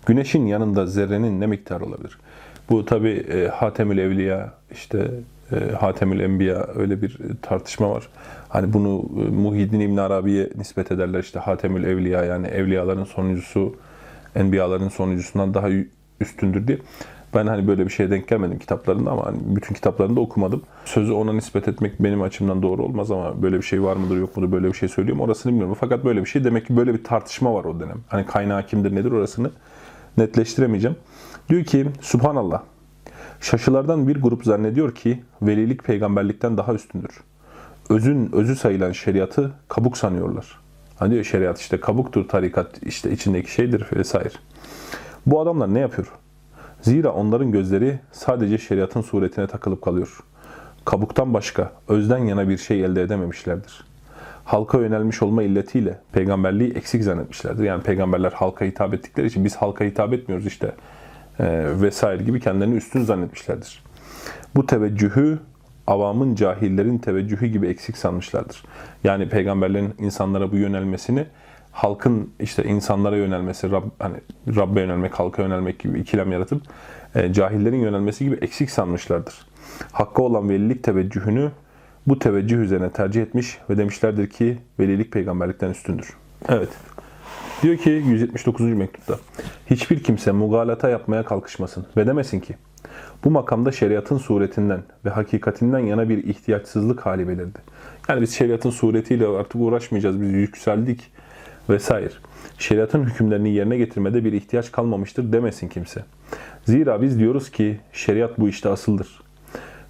Güneşin 0.07 0.47
yanında 0.47 0.87
zerrenin 0.87 1.41
ne 1.41 1.47
miktarı 1.47 1.85
olabilir? 1.85 2.19
Bu 2.71 2.85
tabi 2.85 3.09
e, 3.11 3.49
Hatemül 3.49 3.99
Evliya, 3.99 4.53
işte 4.73 5.11
e, 5.53 5.73
Hatemül 5.73 6.21
Enbiya 6.21 6.67
öyle 6.75 7.03
bir 7.03 7.19
tartışma 7.43 7.91
var. 7.91 8.09
Hani 8.49 8.73
bunu 8.73 9.09
e, 9.27 9.31
Muhyiddin 9.31 9.81
İbn 9.81 9.97
Arabi'ye 9.97 10.50
nispet 10.57 10.93
ederler. 10.93 11.21
İşte 11.21 11.38
Hatemül 11.38 11.85
Evliya 11.85 12.25
yani 12.25 12.47
evliyaların 12.47 13.05
sonuncusu, 13.05 13.77
enbiyaların 14.35 14.88
sonuncusundan 14.88 15.55
daha 15.55 15.69
üstündür 16.21 16.69
diye. 16.69 16.79
Ben 17.35 17.47
hani 17.47 17.66
böyle 17.68 17.85
bir 17.87 17.90
şeye 17.90 18.11
denk 18.11 18.28
gelmedim 18.28 18.58
kitaplarında 18.58 19.11
ama 19.11 19.26
hani 19.26 19.38
bütün 19.44 19.75
kitaplarında 19.75 20.20
okumadım. 20.20 20.62
Sözü 20.85 21.12
ona 21.12 21.32
nispet 21.32 21.68
etmek 21.68 22.02
benim 22.02 22.23
açımdan 22.23 22.62
doğru 22.62 22.82
olmaz 22.82 23.11
ama 23.11 23.42
böyle 23.42 23.56
bir 23.56 23.62
şey 23.62 23.82
var 23.82 23.97
mıdır 23.97 24.16
yok 24.16 24.37
mudur 24.37 24.52
böyle 24.52 24.68
bir 24.68 24.73
şey 24.73 24.88
söylüyorum 24.88 25.23
orasını 25.23 25.52
bilmiyorum. 25.52 25.76
Fakat 25.80 26.04
böyle 26.04 26.20
bir 26.20 26.26
şey 26.26 26.44
demek 26.44 26.66
ki 26.66 26.76
böyle 26.76 26.94
bir 26.94 27.04
tartışma 27.04 27.54
var 27.54 27.64
o 27.64 27.80
dönem. 27.80 27.99
Hani 28.08 28.26
kaynağı 28.26 28.66
kimdir 28.66 28.94
nedir 28.94 29.12
orasını 29.12 29.50
netleştiremeyeceğim. 30.16 30.97
Diyor 31.49 31.64
ki 31.64 31.87
Subhanallah. 32.00 32.62
Şaşılardan 33.40 34.08
bir 34.08 34.23
grup 34.23 34.44
zannediyor 34.44 34.94
ki 34.94 35.23
velilik 35.42 35.85
peygamberlikten 35.85 36.56
daha 36.56 36.75
üstündür. 36.75 37.20
Özün 37.90 38.30
özü 38.32 38.56
sayılan 38.56 38.92
şeriatı 38.92 39.52
kabuk 39.68 39.97
sanıyorlar. 39.97 40.58
Hani 40.99 41.12
diyor 41.12 41.25
şeriat 41.25 41.61
işte 41.61 41.80
kabuktur, 41.80 42.28
tarikat 42.28 42.82
işte 42.82 43.11
içindeki 43.11 43.52
şeydir 43.52 43.87
vesaire. 43.97 44.35
Bu 45.26 45.40
adamlar 45.40 45.75
ne 45.75 45.80
yapıyor? 45.80 46.08
Zira 46.88 47.12
onların 47.12 47.52
gözleri 47.52 47.99
sadece 48.12 48.59
şeriatın 48.59 49.00
suretine 49.00 49.47
takılıp 49.47 49.83
kalıyor. 49.83 50.18
Kabuktan 50.85 51.35
başka, 51.35 51.73
özden 51.88 52.18
yana 52.18 52.49
bir 52.49 52.59
şey 52.59 52.85
elde 52.85 53.02
edememişlerdir. 53.02 53.85
Halka 54.45 54.78
yönelmiş 54.78 55.23
olma 55.23 55.42
illetiyle 55.42 55.99
peygamberliği 56.12 56.73
eksik 56.73 57.04
zannetmişlerdir. 57.04 57.64
Yani 57.64 57.83
peygamberler 57.83 58.33
halka 58.33 58.64
hitap 58.64 58.95
ettikleri 58.95 59.26
için 59.26 59.45
biz 59.45 59.57
halka 59.57 59.85
hitap 59.85 60.12
etmiyoruz 60.12 60.47
işte 60.47 60.75
e, 61.38 61.66
vesaire 61.80 62.23
gibi 62.23 62.40
kendilerini 62.40 62.75
üstün 62.75 63.04
zannetmişlerdir. 63.04 63.83
Bu 64.57 64.66
teveccühü 64.66 65.38
avamın 65.87 66.35
cahillerin 66.35 66.99
teveccühü 66.99 67.47
gibi 67.47 67.66
eksik 67.66 67.97
sanmışlardır. 67.97 68.64
Yani 69.04 69.28
peygamberlerin 69.28 69.95
insanlara 69.99 70.52
bu 70.52 70.57
yönelmesini 70.57 71.26
halkın 71.72 72.30
işte 72.40 72.64
insanlara 72.64 73.16
yönelmesi, 73.16 73.70
Rab, 73.70 73.82
hani 73.98 74.16
Rabbe 74.56 74.80
yönelmek, 74.80 75.14
halka 75.14 75.42
yönelmek 75.42 75.78
gibi 75.78 76.00
ikilem 76.00 76.32
yaratıp 76.32 76.62
e, 77.14 77.32
cahillerin 77.32 77.80
yönelmesi 77.80 78.25
gibi 78.25 78.37
eksik 78.37 78.70
sanmışlardır. 78.70 79.34
Hakka 79.92 80.22
olan 80.22 80.48
velilik 80.48 80.82
teveccühünü 80.82 81.50
bu 82.06 82.18
teveccüh 82.18 82.58
üzerine 82.58 82.90
tercih 82.90 83.22
etmiş 83.22 83.58
ve 83.70 83.76
demişlerdir 83.76 84.30
ki 84.30 84.58
velilik 84.78 85.12
peygamberlikten 85.12 85.70
üstündür. 85.70 86.16
Evet. 86.48 86.68
Diyor 87.62 87.76
ki 87.76 87.90
179. 87.90 88.60
mektupta 88.60 89.18
hiçbir 89.70 90.02
kimse 90.02 90.32
mugalata 90.32 90.88
yapmaya 90.88 91.25
kalkışmasın 91.25 91.87
ve 91.96 92.06
demesin 92.06 92.40
ki 92.40 92.54
bu 93.25 93.30
makamda 93.30 93.72
şeriatın 93.72 94.18
suretinden 94.18 94.82
ve 95.04 95.10
hakikatinden 95.10 95.78
yana 95.78 96.08
bir 96.08 96.25
ihtiyaçsızlık 96.25 97.06
hali 97.06 97.28
belirdi. 97.28 97.58
Yani 98.08 98.20
biz 98.20 98.34
şeriatın 98.34 98.70
suretiyle 98.70 99.26
artık 99.26 99.60
uğraşmayacağız, 99.60 100.20
biz 100.20 100.32
yükseldik 100.32 101.12
vesaire. 101.70 102.12
Şeriatın 102.58 103.04
hükümlerini 103.04 103.50
yerine 103.50 103.76
getirmede 103.76 104.25
bir 104.25 104.32
ihtiyaç 104.32 104.72
kalmamıştır 104.72 105.32
demesin 105.32 105.68
kimse. 105.68 106.04
Zira 106.64 107.02
biz 107.02 107.18
diyoruz 107.18 107.50
ki 107.50 107.80
şeriat 107.92 108.38
bu 108.38 108.48
işte 108.48 108.68
asıldır. 108.68 109.20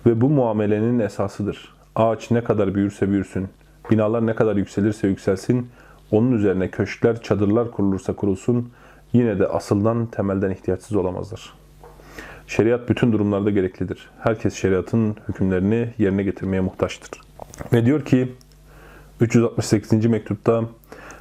Ve 0.06 0.20
bu 0.20 0.28
muamelenin 0.28 0.98
esasıdır. 0.98 1.74
Ağaç 1.96 2.30
ne 2.30 2.44
kadar 2.44 2.74
büyürse 2.74 3.10
büyürsün, 3.10 3.48
binalar 3.90 4.26
ne 4.26 4.34
kadar 4.34 4.56
yükselirse 4.56 5.08
yükselsin, 5.08 5.68
onun 6.10 6.32
üzerine 6.32 6.70
köşkler, 6.70 7.22
çadırlar 7.22 7.70
kurulursa 7.70 8.12
kurulsun, 8.12 8.70
yine 9.12 9.38
de 9.38 9.48
asıldan, 9.48 10.06
temelden 10.06 10.50
ihtiyaçsız 10.50 10.96
olamazlar. 10.96 11.52
Şeriat 12.46 12.88
bütün 12.88 13.12
durumlarda 13.12 13.50
gereklidir. 13.50 14.10
Herkes 14.20 14.54
şeriatın 14.54 15.16
hükümlerini 15.28 15.94
yerine 15.98 16.22
getirmeye 16.22 16.60
muhtaçtır. 16.60 17.20
Ve 17.72 17.86
diyor 17.86 18.04
ki 18.04 18.32
368. 19.20 20.06
mektupta 20.06 20.64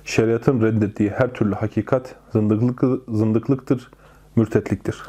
şeriatın 0.07 0.61
reddettiği 0.61 1.09
her 1.09 1.33
türlü 1.33 1.55
hakikat 1.55 2.15
zındıklık, 2.31 3.01
zındıklıktır, 3.07 3.91
mürtetliktir. 4.35 5.03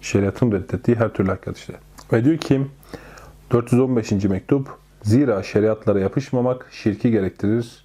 Şeriatın 0.00 0.52
reddettiği 0.52 0.96
her 0.96 1.08
türlü 1.08 1.28
hakikat 1.28 1.56
işte. 1.56 1.72
Ve 2.12 2.24
diyor 2.24 2.38
ki 2.38 2.66
415. 3.50 4.12
mektup 4.12 4.68
Zira 5.02 5.42
şeriatlara 5.42 6.00
yapışmamak 6.00 6.66
şirki 6.70 7.10
gerektirir. 7.10 7.84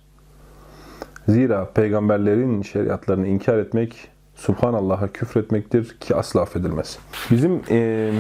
Zira 1.27 1.71
peygamberlerin 1.73 2.61
şeriatlarını 2.61 3.27
inkar 3.27 3.57
etmek 3.57 4.07
Subhanallah'a 4.35 5.07
küfretmektir 5.07 5.97
ki 5.99 6.15
asla 6.15 6.41
affedilmez. 6.41 6.99
Bizim 7.31 7.61
e, 7.69 8.11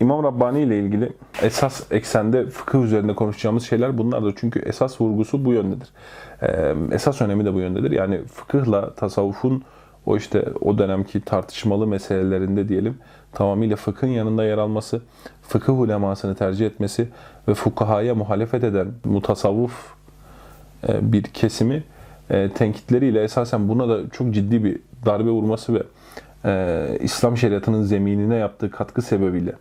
İmam 0.00 0.24
Rabbani 0.24 0.60
ile 0.60 0.78
ilgili 0.78 1.12
esas 1.42 1.92
eksende 1.92 2.46
fıkıh 2.46 2.84
üzerinde 2.84 3.14
konuşacağımız 3.14 3.64
şeyler 3.64 3.98
bunlardır. 3.98 4.34
Çünkü 4.36 4.58
esas 4.58 5.00
vurgusu 5.00 5.44
bu 5.44 5.52
yöndedir. 5.52 5.88
E, 6.42 6.74
esas 6.94 7.20
önemi 7.20 7.44
de 7.44 7.54
bu 7.54 7.60
yöndedir. 7.60 7.90
Yani 7.90 8.24
fıkıhla 8.24 8.94
tasavvufun 8.94 9.62
o 10.06 10.16
işte 10.16 10.44
o 10.60 10.78
dönemki 10.78 11.20
tartışmalı 11.20 11.86
meselelerinde 11.86 12.68
diyelim 12.68 12.98
tamamıyla 13.32 13.76
fıkhın 13.76 14.06
yanında 14.06 14.44
yer 14.44 14.58
alması, 14.58 15.02
fıkıh 15.42 15.80
ulemasını 15.80 16.34
tercih 16.34 16.66
etmesi 16.66 17.08
ve 17.48 17.54
fukahaya 17.54 18.14
muhalefet 18.14 18.64
eden 18.64 18.88
mutasavvuf 19.04 19.94
e, 20.88 21.12
bir 21.12 21.22
kesimi 21.22 21.84
e, 22.30 22.50
tenkitleriyle 22.50 23.22
esasen 23.22 23.68
buna 23.68 23.88
da 23.88 24.10
çok 24.10 24.34
ciddi 24.34 24.64
bir 24.64 24.78
darbe 25.06 25.30
vurması 25.30 25.74
ve 25.74 25.82
e, 26.44 26.98
İslam 27.00 27.36
şeriatının 27.36 27.82
zeminine 27.82 28.36
yaptığı 28.36 28.70
katkı 28.70 29.02
sebebiyle 29.02 29.52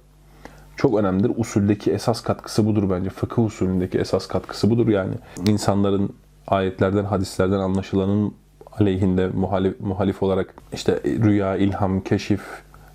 çok 0.75 1.00
önemlidir. 1.00 1.32
Usuldeki 1.38 1.91
esas 1.91 2.22
katkısı 2.22 2.65
budur 2.65 2.89
bence. 2.89 3.10
Fıkıh 3.10 3.46
usulündeki 3.46 3.98
esas 4.00 4.27
katkısı 4.27 4.70
budur 4.70 4.88
yani. 4.88 5.13
insanların 5.48 6.13
ayetlerden, 6.48 7.03
hadislerden 7.03 7.60
anlaşılanın 7.60 8.34
aleyhinde 8.79 9.27
muhalif, 9.27 9.79
muhalif 9.79 10.24
olarak 10.24 10.53
işte 10.74 11.00
rüya, 11.05 11.55
ilham, 11.55 12.01
keşif 12.01 12.41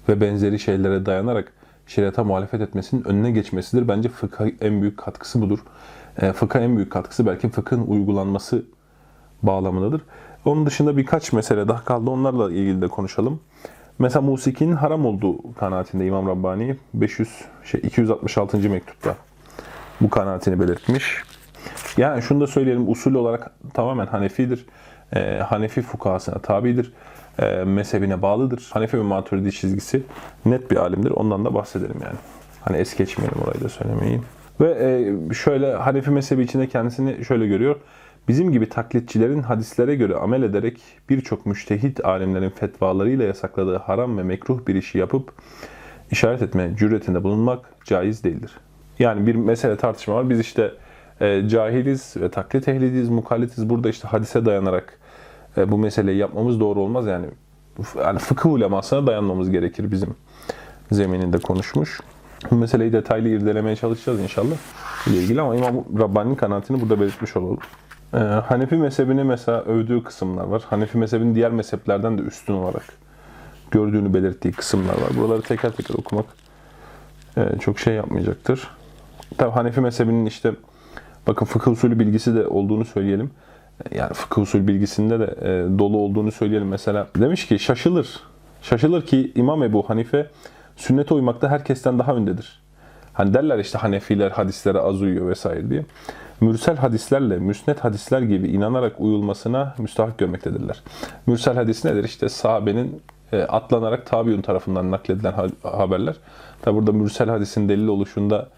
ve 0.08 0.20
benzeri 0.20 0.58
şeylere 0.58 1.06
dayanarak 1.06 1.52
şeriata 1.86 2.24
muhalefet 2.24 2.60
etmesinin 2.60 3.04
önüne 3.04 3.30
geçmesidir. 3.30 3.88
Bence 3.88 4.08
fıkha 4.08 4.46
en 4.60 4.82
büyük 4.82 4.98
katkısı 4.98 5.40
budur. 5.40 5.58
E, 6.20 6.32
fıkha 6.32 6.60
en 6.60 6.76
büyük 6.76 6.92
katkısı 6.92 7.26
belki 7.26 7.48
fıkhın 7.48 7.86
uygulanması 7.86 8.62
bağlamındadır. 9.42 10.02
Onun 10.44 10.66
dışında 10.66 10.96
birkaç 10.96 11.32
mesele 11.32 11.68
daha 11.68 11.84
kaldı. 11.84 12.10
Onlarla 12.10 12.52
ilgili 12.52 12.82
de 12.82 12.88
konuşalım. 12.88 13.40
Mesela 14.00 14.22
musikinin 14.22 14.76
haram 14.76 15.06
olduğu 15.06 15.54
kanaatinde 15.54 16.06
İmam 16.06 16.28
Rabbani 16.28 16.76
500 16.94 17.28
şey 17.64 17.80
266. 17.84 18.70
mektupta 18.70 19.16
bu 20.00 20.10
kanaatini 20.10 20.60
belirtmiş. 20.60 21.22
Yani 21.96 22.22
şunu 22.22 22.40
da 22.40 22.46
söyleyelim 22.46 22.92
usul 22.92 23.14
olarak 23.14 23.50
tamamen 23.74 24.06
Hanefidir. 24.06 24.66
E, 25.12 25.38
Hanefi 25.38 25.82
fukahasına 25.82 26.38
tabidir. 26.38 26.92
E, 27.38 27.64
mezhebine 27.64 28.22
bağlıdır. 28.22 28.70
Hanefi 28.72 28.98
ve 28.98 29.02
Maturidi 29.02 29.52
çizgisi 29.52 30.02
net 30.44 30.70
bir 30.70 30.76
alimdir. 30.76 31.10
Ondan 31.10 31.44
da 31.44 31.54
bahsedelim 31.54 31.96
yani. 32.04 32.16
Hani 32.60 32.76
es 32.76 32.96
geçmeyelim 32.96 33.38
orayı 33.42 33.64
da 33.64 33.68
söylemeyi. 33.68 34.20
Ve 34.60 34.70
e, 35.30 35.34
şöyle 35.34 35.74
Hanefi 35.74 36.10
mezhebi 36.10 36.42
içinde 36.42 36.68
kendisini 36.68 37.24
şöyle 37.24 37.46
görüyor. 37.46 37.76
Bizim 38.30 38.52
gibi 38.52 38.68
taklitçilerin 38.68 39.42
hadislere 39.42 39.94
göre 39.94 40.14
amel 40.14 40.42
ederek 40.42 40.80
birçok 41.08 41.46
müştehit 41.46 42.04
alimlerin 42.04 42.50
fetvalarıyla 42.50 43.24
yasakladığı 43.24 43.76
haram 43.76 44.18
ve 44.18 44.22
mekruh 44.22 44.66
bir 44.66 44.74
işi 44.74 44.98
yapıp 44.98 45.32
işaret 46.10 46.42
etme 46.42 46.72
cüretinde 46.78 47.24
bulunmak 47.24 47.84
caiz 47.84 48.24
değildir. 48.24 48.50
Yani 48.98 49.26
bir 49.26 49.34
mesele 49.34 49.76
tartışma 49.76 50.14
var. 50.14 50.30
Biz 50.30 50.40
işte 50.40 50.74
e, 51.20 51.48
cahiliz 51.48 52.16
ve 52.16 52.30
taklit 52.30 52.68
ehliyiz, 52.68 53.08
mukallitiz. 53.08 53.70
Burada 53.70 53.88
işte 53.88 54.08
hadise 54.08 54.44
dayanarak 54.44 54.98
e, 55.56 55.70
bu 55.70 55.78
meseleyi 55.78 56.18
yapmamız 56.18 56.60
doğru 56.60 56.80
olmaz. 56.80 57.06
Yani, 57.06 57.26
yani 57.98 58.18
fıkıh 58.18 58.50
ulemasına 58.50 59.06
dayanmamız 59.06 59.50
gerekir 59.50 59.90
bizim 59.90 60.14
zemininde 60.92 61.38
konuşmuş. 61.38 62.00
Bu 62.50 62.54
meseleyi 62.54 62.92
detaylı 62.92 63.28
irdelemeye 63.28 63.76
çalışacağız 63.76 64.20
inşallah 64.20 64.56
ilgili 65.06 65.40
ama 65.40 65.56
İmam 65.56 65.74
Rabbani'nin 65.98 66.34
kanaatini 66.34 66.80
burada 66.80 67.00
belirtmiş 67.00 67.36
olalım. 67.36 67.58
Ee, 68.14 68.18
Hanefi 68.18 68.76
mezhebini 68.76 69.24
mesela 69.24 69.62
övdüğü 69.62 70.02
kısımlar 70.02 70.44
var. 70.44 70.62
Hanefi 70.70 70.98
mezhebinin 70.98 71.34
diğer 71.34 71.50
mezheplerden 71.50 72.18
de 72.18 72.22
üstün 72.22 72.54
olarak 72.54 72.82
gördüğünü 73.70 74.14
belirttiği 74.14 74.54
kısımlar 74.54 74.94
var. 74.94 75.10
Buraları 75.16 75.42
teker 75.42 75.72
teker 75.72 75.94
okumak 75.94 76.26
e, 77.36 77.58
çok 77.60 77.78
şey 77.78 77.94
yapmayacaktır. 77.94 78.68
Tabi 79.38 79.50
Hanefi 79.50 79.80
mezhebinin 79.80 80.26
işte 80.26 80.52
bakın 81.26 81.46
fıkıh 81.46 81.72
usulü 81.72 81.98
bilgisi 81.98 82.34
de 82.34 82.46
olduğunu 82.46 82.84
söyleyelim. 82.84 83.30
Yani 83.90 84.12
fıkıh 84.12 84.42
usul 84.42 84.68
bilgisinde 84.68 85.20
de 85.20 85.24
e, 85.24 85.78
dolu 85.78 85.98
olduğunu 85.98 86.32
söyleyelim. 86.32 86.68
Mesela 86.68 87.08
demiş 87.16 87.46
ki 87.46 87.58
şaşılır. 87.58 88.20
Şaşılır 88.62 89.06
ki 89.06 89.32
İmam 89.34 89.62
Ebu 89.62 89.90
Hanife 89.90 90.26
sünnete 90.76 91.14
uymakta 91.14 91.48
herkesten 91.48 91.98
daha 91.98 92.14
öndedir. 92.14 92.62
Hani 93.12 93.34
derler 93.34 93.58
işte 93.58 93.78
Hanefiler 93.78 94.30
hadislere 94.30 94.78
az 94.78 95.02
uyuyor 95.02 95.28
vesaire 95.28 95.70
diye. 95.70 95.84
Mürsel 96.40 96.76
hadislerle 96.76 97.38
müsnet 97.38 97.84
hadisler 97.84 98.22
gibi 98.22 98.48
inanarak 98.48 99.00
uyulmasına 99.00 99.74
müstahak 99.78 100.18
görmektedirler. 100.18 100.82
Mürsel 101.26 101.54
hadis 101.54 101.84
nedir? 101.84 102.04
İşte 102.04 102.28
sahabenin 102.28 103.02
e, 103.32 103.42
atlanarak 103.42 104.06
tabiun 104.06 104.42
tarafından 104.42 104.90
nakledilen 104.90 105.34
haberler. 105.62 106.16
Tabi 106.62 106.76
burada 106.76 106.92
mürsel 106.92 107.28
hadisin 107.28 107.68
delil 107.68 107.86
oluşunda 107.86 108.48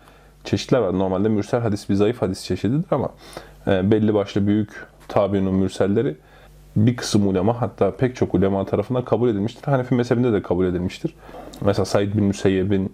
çeşitler 0.44 0.78
var. 0.78 0.98
Normalde 0.98 1.28
mürsel 1.28 1.60
hadis 1.60 1.88
bir 1.88 1.94
zayıf 1.94 2.22
hadis 2.22 2.44
çeşididir 2.44 2.86
ama 2.90 3.08
e, 3.66 3.90
belli 3.90 4.14
başlı 4.14 4.46
büyük 4.46 4.86
tabiunun 5.08 5.54
mürselleri 5.54 6.16
bir 6.76 6.96
kısım 6.96 7.28
ulema 7.28 7.60
hatta 7.60 7.96
pek 7.96 8.16
çok 8.16 8.34
ulema 8.34 8.64
tarafından 8.64 9.04
kabul 9.04 9.28
edilmiştir. 9.28 9.62
Hanefi 9.62 9.94
mezhebinde 9.94 10.32
de 10.32 10.42
kabul 10.42 10.66
edilmiştir. 10.66 11.14
Mesela 11.60 11.84
Said 11.84 12.14
bin 12.14 12.24
Müseyyeb'in 12.24 12.92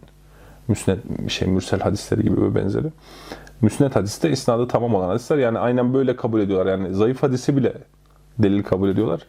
müsned, 0.68 0.98
şey, 1.28 1.48
mürsel 1.48 1.80
hadisleri 1.80 2.22
gibi 2.22 2.42
ve 2.42 2.54
benzeri. 2.54 2.86
Müsned 3.60 3.94
hadiste 3.94 4.30
isnadı 4.30 4.68
tamam 4.68 4.94
olan 4.94 5.08
hadisler. 5.08 5.38
Yani 5.38 5.58
aynen 5.58 5.94
böyle 5.94 6.16
kabul 6.16 6.40
ediyorlar. 6.40 6.78
Yani 6.78 6.94
zayıf 6.94 7.22
hadisi 7.22 7.56
bile 7.56 7.72
delil 8.38 8.62
kabul 8.62 8.88
ediyorlar 8.88 9.20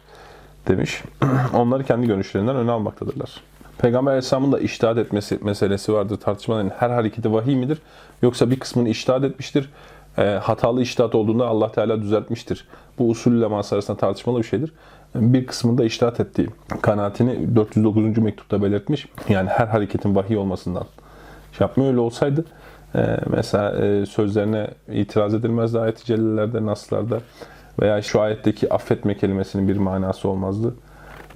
demiş. 0.68 1.02
Onları 1.54 1.84
kendi 1.84 2.06
görüşlerinden 2.06 2.56
öne 2.56 2.70
almaktadırlar. 2.70 3.30
Peygamber 3.78 4.10
Aleyhisselam'ın 4.10 4.52
da 4.52 4.58
iştahat 4.58 4.98
etmesi 4.98 5.38
meselesi 5.42 5.92
vardır. 5.92 6.16
Tartışmaların 6.16 6.70
her 6.78 6.90
hareketi 6.90 7.32
vahiy 7.32 7.56
midir? 7.56 7.78
Yoksa 8.22 8.50
bir 8.50 8.60
kısmını 8.60 8.88
iştahat 8.88 9.24
etmiştir. 9.24 9.70
E, 10.18 10.22
hatalı 10.22 10.82
iştahat 10.82 11.14
olduğunda 11.14 11.46
Allah 11.46 11.72
Teala 11.72 12.02
düzeltmiştir. 12.02 12.68
Bu 12.98 13.08
usul 13.08 13.32
uleması 13.32 13.74
arasında 13.74 13.96
tartışmalı 13.96 14.38
bir 14.38 14.44
şeydir. 14.44 14.72
Bir 15.14 15.46
kısmında 15.46 15.84
iştahat 15.84 16.20
ettiği 16.20 16.48
kanaatini 16.82 17.56
409. 17.56 18.18
mektupta 18.18 18.62
belirtmiş. 18.62 19.08
Yani 19.28 19.48
her 19.48 19.66
hareketin 19.66 20.14
vahiy 20.14 20.36
olmasından 20.36 20.84
şey 21.52 21.66
yapmıyor. 21.66 21.90
Öyle 21.90 22.00
olsaydı 22.00 22.44
e, 22.94 23.16
mesela 23.26 23.86
e, 23.86 24.06
sözlerine 24.06 24.68
itiraz 24.92 25.34
edilmezdi 25.34 25.78
ayet-i 25.78 26.04
celilelerde, 26.04 26.66
naslarda 26.66 27.20
veya 27.82 28.02
şu 28.02 28.20
ayetteki 28.20 28.74
affetme 28.74 29.16
kelimesinin 29.16 29.68
bir 29.68 29.76
manası 29.76 30.28
olmazdı 30.28 30.74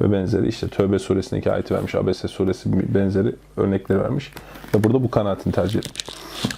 ve 0.01 0.13
benzeri 0.13 0.49
işte 0.49 0.69
Tövbe 0.69 0.99
suresindeki 0.99 1.53
ayeti 1.53 1.75
vermiş, 1.75 1.95
Abese 1.95 2.29
suresi 2.29 2.95
benzeri 2.95 3.35
örnekleri 3.57 4.01
vermiş 4.01 4.33
ve 4.75 4.85
burada 4.85 5.03
bu 5.03 5.11
kanaatini 5.11 5.53
tercih 5.53 5.79
etmiş. 5.79 6.05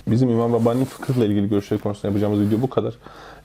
Bizim 0.08 0.30
İmam 0.30 0.52
Rabbani'nin 0.52 0.84
fıkıhla 0.84 1.24
ilgili 1.24 1.48
görüşleri 1.48 1.80
konusunda 1.80 2.08
yapacağımız 2.08 2.40
video 2.40 2.62
bu 2.62 2.70
kadar. 2.70 2.94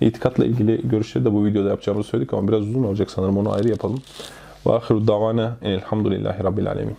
İtikatla 0.01 0.45
ilgili 0.45 0.89
görüşleri 0.89 1.25
de 1.25 1.33
bu 1.33 1.45
videoda 1.45 1.69
yapacağımızı 1.69 2.09
söyledik 2.09 2.33
ama 2.33 2.47
biraz 2.47 2.61
uzun 2.61 2.83
olacak 2.83 3.11
sanırım 3.11 3.37
onu 3.37 3.53
ayrı 3.53 3.69
yapalım. 3.69 4.01
Ve 4.67 4.73
ahiru 4.73 5.07
davana 5.07 5.57
elhamdülillahi 5.61 6.43
rabbil 6.43 6.69
alemin. 6.69 6.97